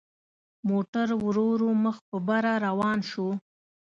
[0.69, 3.27] موټر ورو ورو مخ په بره روان شو.